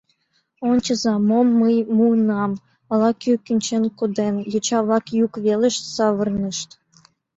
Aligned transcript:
—Ончыза, 0.69 1.13
мом 1.29 1.47
мый 1.59 1.75
муынам, 1.95 2.51
ала-кӧ 2.91 3.31
кӱнчен 3.45 3.83
коден!— 3.97 4.35
йоча-влак 4.51 5.05
йӱк 5.17 5.33
велыш 5.45 5.75
савырнышт. 5.95 6.69